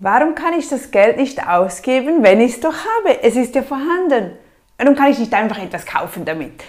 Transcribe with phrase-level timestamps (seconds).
[0.00, 3.20] Warum kann ich das Geld nicht ausgeben, wenn ich es doch habe?
[3.24, 4.30] Es ist ja vorhanden.
[4.76, 6.62] Warum kann ich nicht einfach etwas kaufen damit?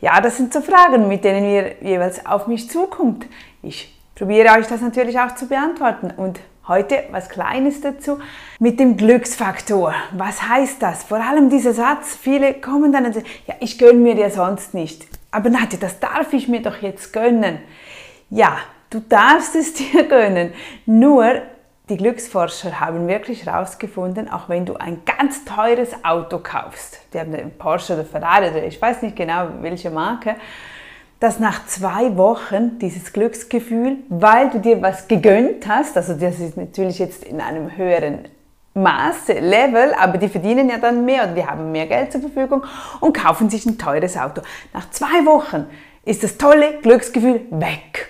[0.00, 3.26] Ja, das sind so Fragen, mit denen ihr jeweils auf mich zukommt.
[3.62, 6.12] Ich probiere euch das natürlich auch zu beantworten.
[6.16, 6.38] Und
[6.68, 8.20] heute was Kleines dazu
[8.60, 9.92] mit dem Glücksfaktor.
[10.12, 11.02] Was heißt das?
[11.02, 14.72] Vor allem dieser Satz, viele kommen dann und sagen, ja, ich gönne mir ja sonst
[14.72, 15.04] nicht.
[15.32, 17.58] Aber Nadja, das darf ich mir doch jetzt gönnen.
[18.30, 18.58] Ja,
[18.90, 20.52] du darfst es dir gönnen.
[20.84, 21.42] Nur
[21.88, 27.32] die Glücksforscher haben wirklich herausgefunden, auch wenn du ein ganz teures Auto kaufst, die haben
[27.32, 30.34] einen Porsche oder Ferrari oder ich weiß nicht genau welche Marke,
[31.20, 36.56] dass nach zwei Wochen dieses Glücksgefühl, weil du dir was gegönnt hast, also das ist
[36.56, 38.28] natürlich jetzt in einem höheren
[38.74, 42.64] Maße, Level, aber die verdienen ja dann mehr oder die haben mehr Geld zur Verfügung
[43.00, 44.42] und kaufen sich ein teures Auto.
[44.74, 45.66] Nach zwei Wochen
[46.04, 48.08] ist das tolle Glücksgefühl weg.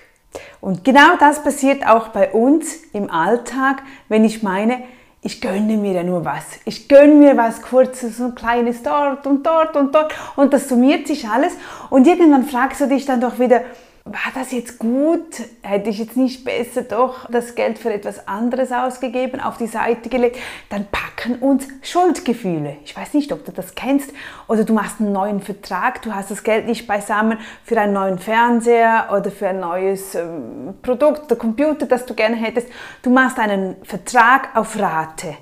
[0.61, 4.83] Und genau das passiert auch bei uns im Alltag, wenn ich meine,
[5.23, 6.45] ich gönne mir ja nur was.
[6.65, 11.09] Ich gönne mir was kurzes und kleines dort und dort und dort und das summiert
[11.09, 11.53] sich alles
[11.91, 13.63] und irgendwann fragst du dich dann doch wieder,
[14.07, 15.43] war das jetzt gut?
[15.63, 20.09] Hätte ich jetzt nicht besser doch das Geld für etwas anderes ausgegeben, auf die Seite
[20.09, 20.39] gelegt?
[20.69, 22.77] Dann packen uns Schuldgefühle.
[22.85, 24.13] Ich weiß nicht, ob du das kennst.
[24.47, 28.21] Oder du machst einen neuen Vertrag, du hast das Geld nicht beisammen für einen neuen
[28.21, 32.69] Fernseher oder für ein neues ähm, Produkt oder Computer, das du gerne hättest.
[33.03, 35.35] Du machst einen Vertrag auf Rate.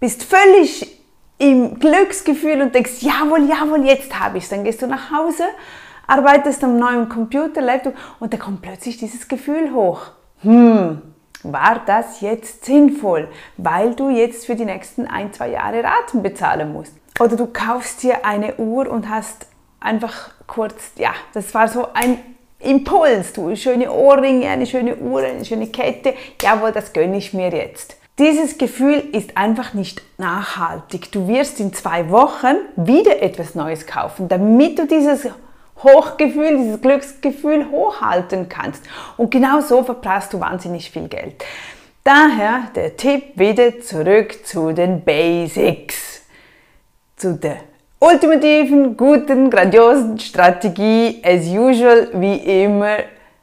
[0.00, 1.00] Bist völlig
[1.38, 4.50] im Glücksgefühl und denkst, jawohl, jawohl, jetzt habe ich es.
[4.50, 5.44] Dann gehst du nach Hause
[6.06, 10.10] arbeitest am neuen Computer, Laptop und da kommt plötzlich dieses Gefühl hoch.
[10.40, 11.02] Hm,
[11.42, 16.72] war das jetzt sinnvoll, weil du jetzt für die nächsten ein, zwei Jahre Raten bezahlen
[16.72, 16.94] musst?
[17.20, 19.46] Oder du kaufst dir eine Uhr und hast
[19.80, 22.18] einfach kurz, ja, das war so ein
[22.60, 27.50] Impuls, du, schöne Ohrringe, eine schöne Uhr, eine schöne Kette, jawohl, das gönne ich mir
[27.50, 27.96] jetzt.
[28.18, 31.10] Dieses Gefühl ist einfach nicht nachhaltig.
[31.10, 35.26] Du wirst in zwei Wochen wieder etwas Neues kaufen, damit du dieses
[35.82, 38.82] Hochgefühl, dieses Glücksgefühl hochhalten kannst.
[39.16, 41.44] Und genau so verprasst du wahnsinnig viel Geld.
[42.04, 46.22] Daher der Tipp wieder zurück zu den Basics,
[47.16, 47.58] zu der
[48.00, 52.96] ultimativen, guten, grandiosen Strategie, as usual, wie immer,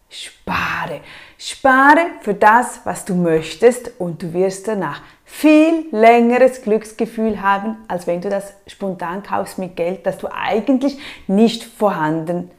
[0.10, 1.00] spare.
[1.42, 8.08] Spare für das, was du möchtest und du wirst danach viel längeres Glücksgefühl haben, als
[8.08, 12.52] wenn du das spontan kaufst mit Geld, das du eigentlich nicht vorhanden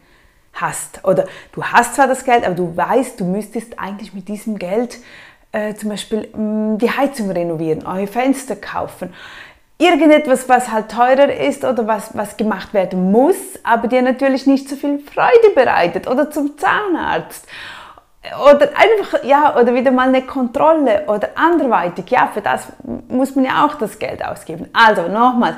[0.54, 1.04] hast.
[1.04, 4.96] Oder du hast zwar das Geld, aber du weißt, du müsstest eigentlich mit diesem Geld
[5.52, 9.12] äh, zum Beispiel mh, mm, die Heizung renovieren, neue Fenster kaufen.
[9.76, 14.70] Irgendetwas, was halt teurer ist oder was, was gemacht werden muss, aber dir natürlich nicht
[14.70, 16.06] so viel Freude bereitet.
[16.06, 17.46] Oder zum Zahnarzt
[18.22, 22.68] oder einfach, ja, oder wieder mal eine Kontrolle oder anderweitig, ja, für das
[23.08, 24.68] muss man ja auch das Geld ausgeben.
[24.72, 25.56] Also nochmals,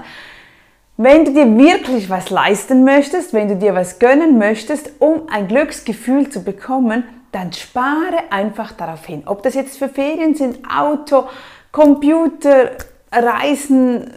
[0.96, 5.48] wenn du dir wirklich was leisten möchtest, wenn du dir was gönnen möchtest, um ein
[5.48, 9.22] Glücksgefühl zu bekommen, dann spare einfach darauf hin.
[9.26, 11.28] Ob das jetzt für Ferien sind, Auto,
[11.72, 12.72] Computer,
[13.10, 14.12] Reisen,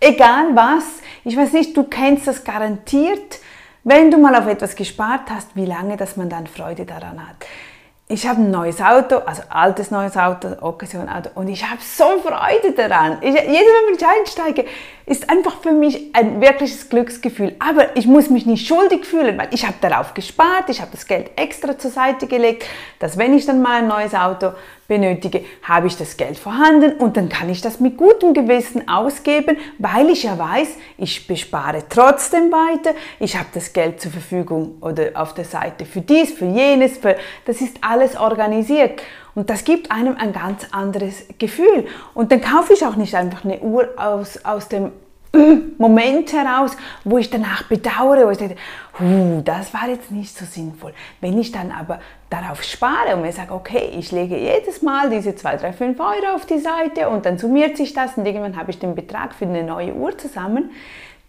[0.00, 0.84] egal was.
[1.24, 3.38] Ich weiß nicht, du kennst das garantiert
[3.84, 7.36] wenn du mal auf etwas gespart hast, wie lange, dass man dann Freude daran hat.
[8.14, 12.70] Ich habe ein neues Auto, also altes neues Auto, Occasion-Auto und ich habe so Freude
[12.72, 13.18] daran.
[13.22, 14.66] Ich, jedes Mal, wenn ich einsteige,
[15.04, 17.56] ist einfach für mich ein wirkliches Glücksgefühl.
[17.58, 21.06] Aber ich muss mich nicht schuldig fühlen, weil ich habe darauf gespart, ich habe das
[21.06, 22.64] Geld extra zur Seite gelegt,
[23.00, 24.52] dass wenn ich dann mal ein neues Auto
[24.86, 29.56] benötige, habe ich das Geld vorhanden und dann kann ich das mit gutem Gewissen ausgeben,
[29.78, 35.12] weil ich ja weiß, ich bespare trotzdem weiter, ich habe das Geld zur Verfügung oder
[35.14, 39.02] auf der Seite für dies, für jenes, für, das ist alles organisiert.
[39.34, 41.86] Und das gibt einem ein ganz anderes Gefühl.
[42.14, 44.92] Und dann kaufe ich auch nicht einfach eine Uhr aus, aus dem
[45.78, 48.56] Moment heraus, wo ich danach bedauere, wo ich denke,
[49.00, 50.94] huh, das war jetzt nicht so sinnvoll.
[51.20, 52.00] Wenn ich dann aber
[52.30, 56.34] darauf spare und mir sage, okay, ich lege jedes Mal diese 2, 3, 5 Euro
[56.36, 59.46] auf die Seite und dann summiert sich das und irgendwann habe ich den Betrag für
[59.46, 60.70] eine neue Uhr zusammen,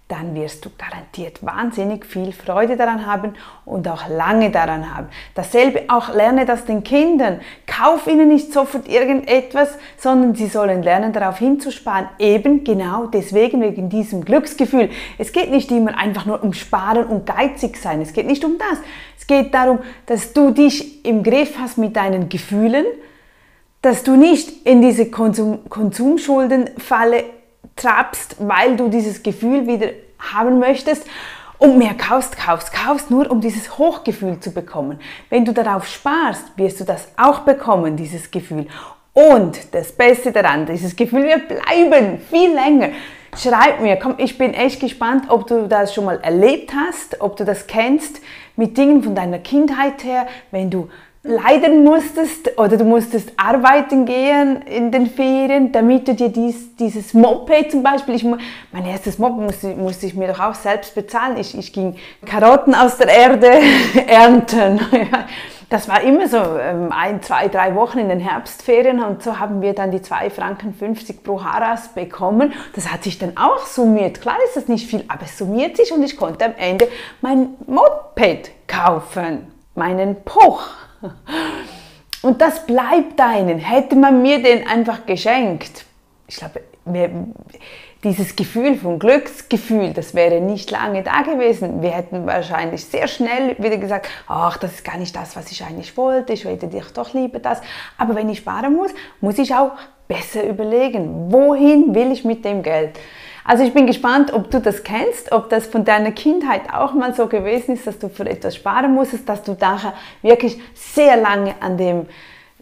[0.07, 3.33] dann wirst du garantiert wahnsinnig viel Freude daran haben
[3.65, 5.07] und auch lange daran haben.
[5.33, 7.41] Dasselbe auch lerne das den Kindern.
[7.65, 12.07] Kauf ihnen nicht sofort irgendetwas, sondern sie sollen lernen, darauf hinzusparen.
[12.19, 14.91] Eben genau deswegen, wegen diesem Glücksgefühl.
[15.17, 17.99] Es geht nicht immer einfach nur um Sparen und geizig sein.
[17.99, 18.77] Es geht nicht um das.
[19.17, 22.85] Es geht darum, dass du dich im Griff hast mit deinen Gefühlen,
[23.81, 27.23] dass du nicht in diese Konsum Konsumschuldenfalle
[27.75, 29.89] trappst, weil du dieses Gefühl wieder
[30.19, 31.05] haben möchtest
[31.57, 34.99] und mehr kaufst, kaufst, kaufst, nur um dieses Hochgefühl zu bekommen.
[35.29, 38.67] Wenn du darauf sparst, wirst du das auch bekommen, dieses Gefühl.
[39.13, 42.89] Und das Beste daran, dieses Gefühl wird bleiben, viel länger.
[43.37, 47.35] Schreib mir, komm, ich bin echt gespannt, ob du das schon mal erlebt hast, ob
[47.37, 48.21] du das kennst
[48.55, 50.89] mit Dingen von deiner Kindheit her, wenn du
[51.25, 57.15] leiden musstest oder du musstest arbeiten gehen in den Ferien, damit du dir dies, dieses
[57.15, 61.37] Moped zum Beispiel, ich, mein erstes Moped musste, musste ich mir doch auch selbst bezahlen.
[61.37, 61.95] Ich, ich ging
[62.25, 63.51] Karotten aus der Erde
[64.07, 64.79] ernten.
[65.67, 69.63] Das war immer so ähm, ein, zwei, drei Wochen in den Herbstferien und so haben
[69.63, 70.75] wir dann die 2,50 Franken
[71.23, 72.53] pro Haras bekommen.
[72.75, 74.21] Das hat sich dann auch summiert.
[74.21, 76.87] Klar ist das nicht viel, aber es summiert sich und ich konnte am Ende
[77.21, 80.84] mein Moped kaufen, meinen Poch.
[82.21, 83.59] Und das bleibt deinen.
[83.59, 85.85] Hätte man mir den einfach geschenkt,
[86.27, 86.61] ich glaube,
[88.03, 91.81] dieses Gefühl von Glücksgefühl, das wäre nicht lange da gewesen.
[91.81, 95.63] Wir hätten wahrscheinlich sehr schnell wieder gesagt, ach, das ist gar nicht das, was ich
[95.63, 97.61] eigentlich wollte, ich wollte dich doch lieber das.
[97.97, 98.91] Aber wenn ich sparen muss,
[99.21, 99.71] muss ich auch
[100.07, 102.99] besser überlegen, wohin will ich mit dem Geld?
[103.47, 107.13] Also ich bin gespannt, ob du das kennst, ob das von deiner Kindheit auch mal
[107.13, 109.93] so gewesen ist, dass du für etwas sparen musstest, dass du nachher
[110.23, 112.07] wirklich sehr lange an dem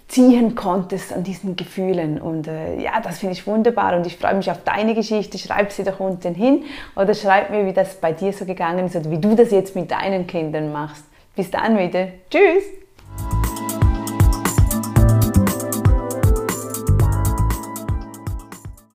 [0.09, 2.19] ziehen konntest, an diesen Gefühlen.
[2.19, 5.37] Und äh, ja, das finde ich wunderbar und ich freue mich auf deine Geschichte.
[5.37, 6.65] Schreib sie doch unten hin
[6.97, 9.77] oder schreib mir, wie das bei dir so gegangen ist oder wie du das jetzt
[9.77, 11.05] mit deinen Kindern machst.
[11.33, 12.09] Bis dann wieder.
[12.29, 12.82] Tschüss!